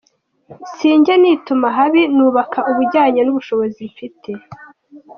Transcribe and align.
Sinjya 0.75 1.13
nituma 1.21 1.67
habi, 1.77 2.01
nubaka 2.15 2.59
ubujyanye 2.71 3.21
n’ubushobozi 3.23 3.81
mfite. 3.91 4.31